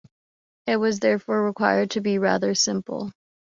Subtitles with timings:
[0.65, 3.11] It was therefore required to be rather simple.